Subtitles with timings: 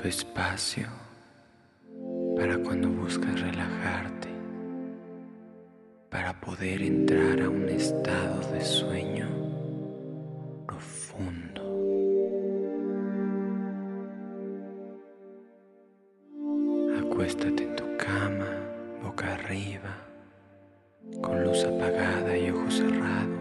[0.00, 0.86] tu espacio
[2.36, 4.28] para cuando buscas relajarte,
[6.08, 9.28] para poder entrar a un estado de sueño
[10.68, 11.62] profundo.
[17.00, 18.50] Acuéstate en tu cama,
[19.02, 19.96] boca arriba,
[21.20, 23.37] con luz apagada y ojos cerrados.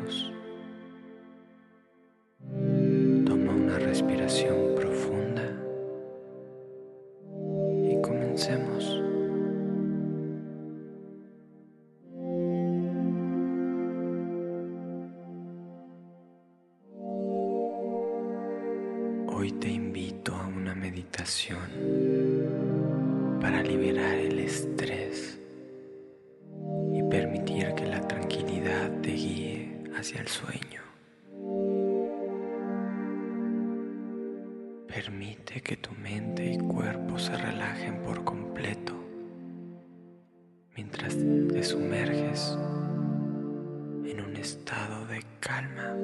[29.07, 30.81] Te guíe hacia el sueño.
[34.85, 38.93] Permite que tu mente y cuerpo se relajen por completo
[40.75, 42.57] mientras te sumerges
[44.03, 45.95] en un estado de calma.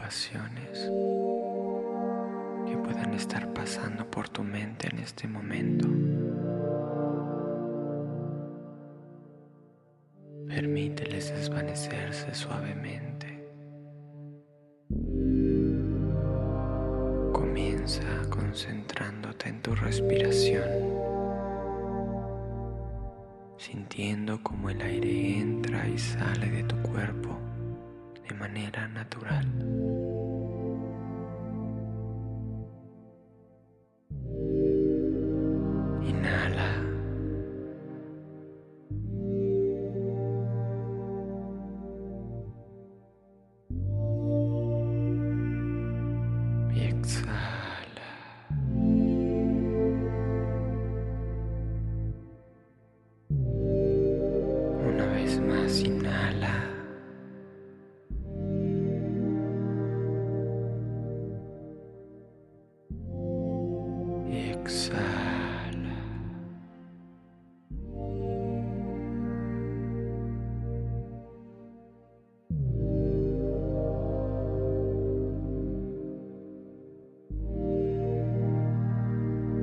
[0.00, 0.90] Preocupaciones
[2.66, 5.88] que puedan estar pasando por tu mente en este momento.
[10.48, 13.28] Permíteles desvanecerse suavemente.
[17.32, 21.00] Comienza concentrándote en tu respiración
[23.56, 27.38] sintiendo como el aire entra y sale de tu cuerpo
[28.30, 29.89] de manera natural.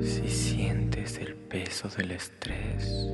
[0.00, 3.08] Si sientes el peso del estrés,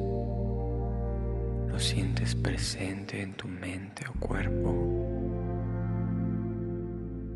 [1.69, 4.75] lo sientes presente en tu mente o cuerpo.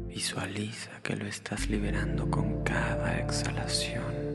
[0.08, 4.27] Visualiza que lo estás liberando con cada exhalación.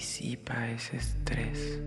[0.00, 1.78] Disipa ese estrés.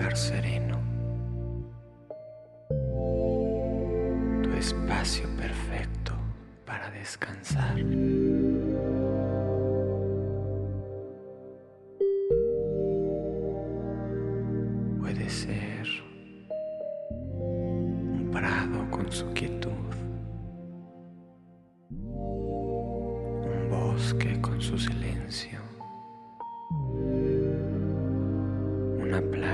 [0.00, 0.80] Lugar sereno,
[4.42, 6.14] tu espacio perfecto
[6.64, 7.76] para descansar.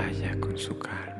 [0.07, 1.16] Playa con su calma,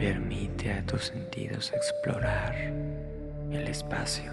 [0.00, 2.54] Permite a tus sentidos explorar
[3.52, 4.32] el espacio.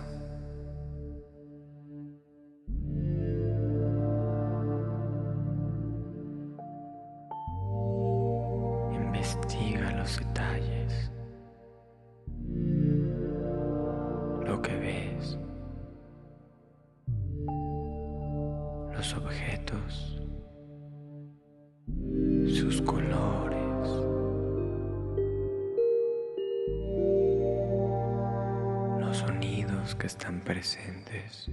[29.95, 31.47] Que están presentes.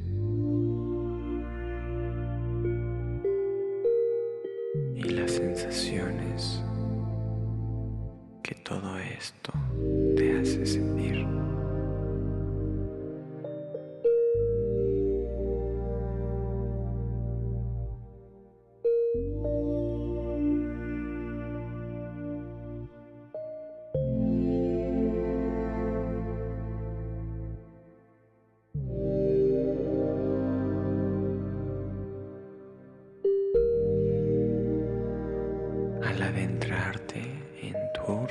[4.94, 6.62] Y las sensaciones
[8.42, 9.52] que todo esto
[10.16, 11.43] te hace sentir.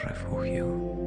[0.03, 1.02] Refugio,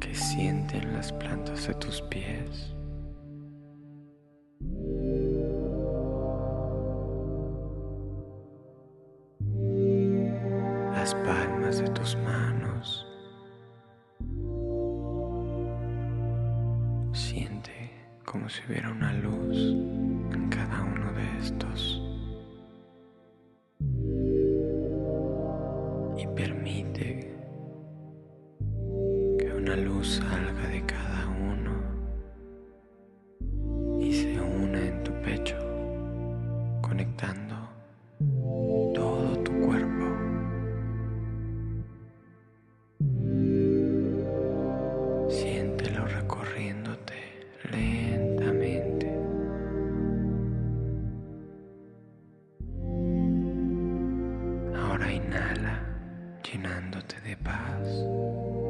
[0.00, 2.74] que sienten las plantas de tus pies.
[30.02, 31.72] Salga de cada uno
[34.00, 35.56] y se una en tu pecho,
[36.80, 37.54] conectando
[38.94, 40.06] todo tu cuerpo.
[45.28, 49.06] Siéntelo recorriéndote lentamente.
[54.76, 55.84] Ahora inhala
[56.42, 58.69] llenándote de paz.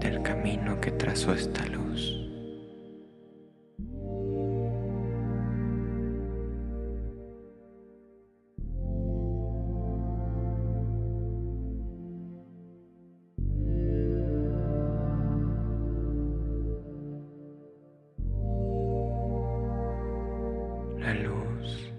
[0.00, 2.14] Del camino que trazó esta luz.
[20.98, 21.92] La luz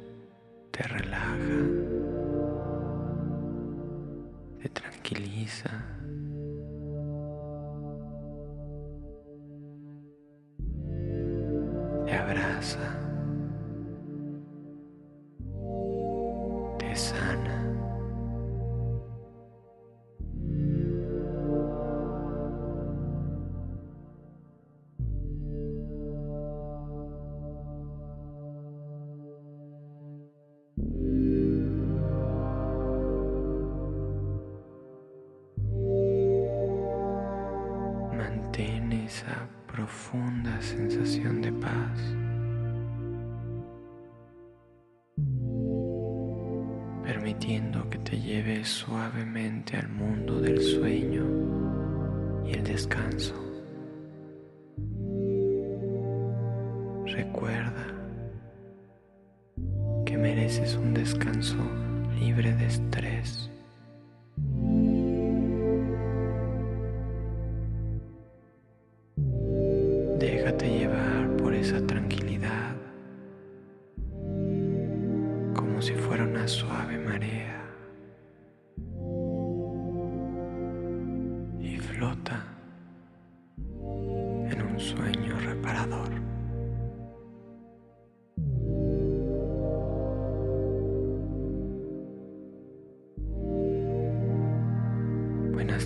[0.71, 1.39] te relaja,
[4.61, 5.98] te tranquiliza.
[39.19, 41.99] Esa profunda sensación de paz.
[47.03, 51.25] Permitiendo que te lleve suavemente al mundo del sueño
[52.45, 53.35] y el descanso.
[57.05, 57.87] Recuerda
[60.05, 61.57] que mereces un descanso
[62.19, 63.49] libre de estrés.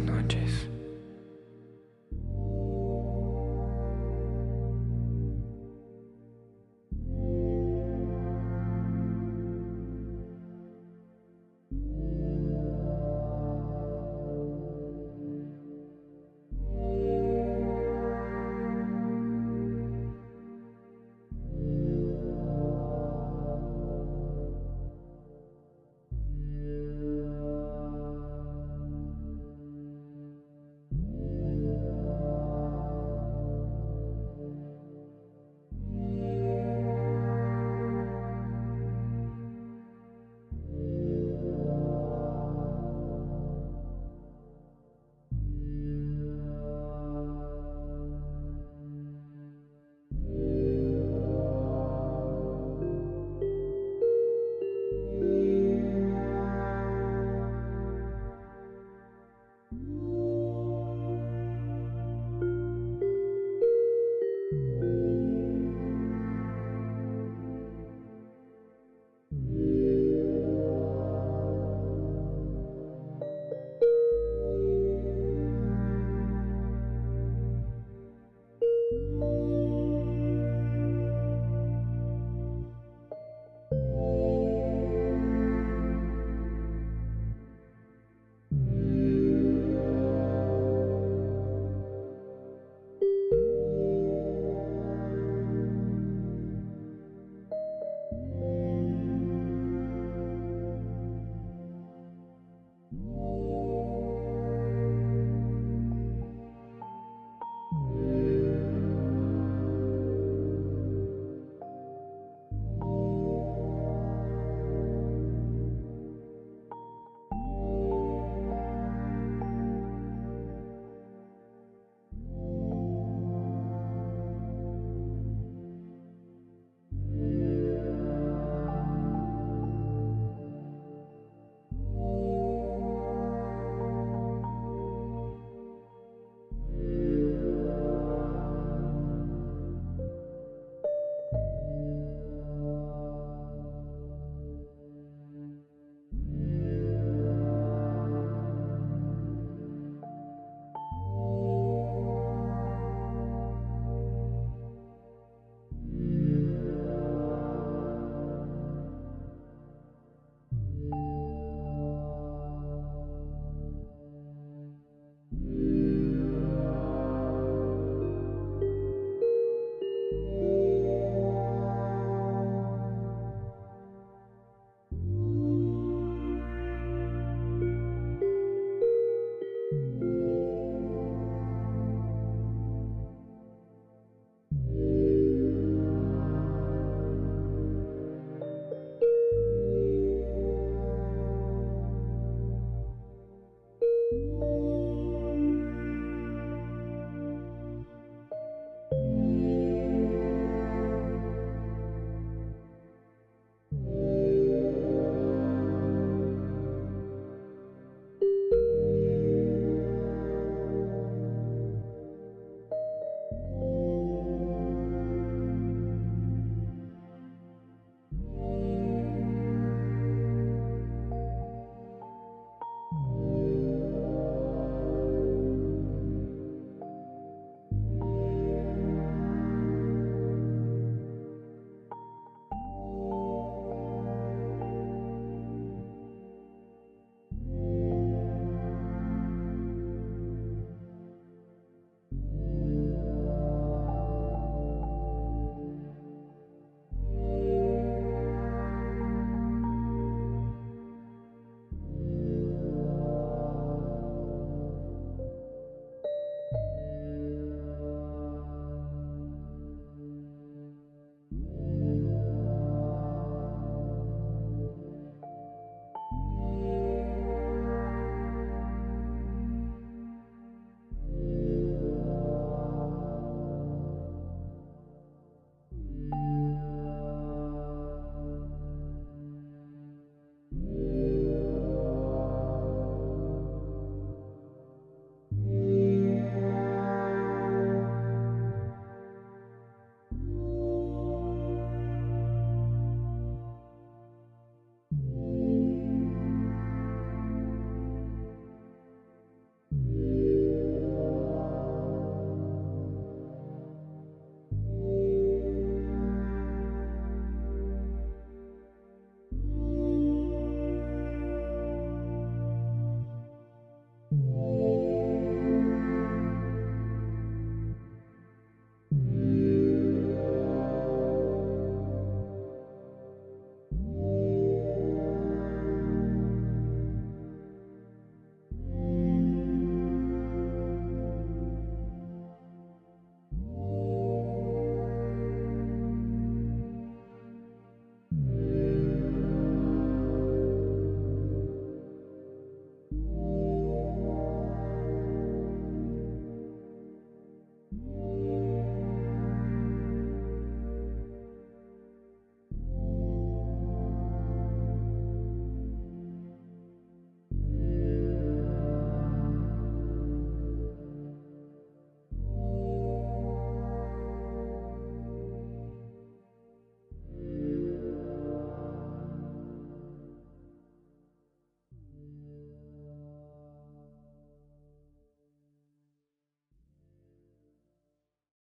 [0.03, 0.72] Noches.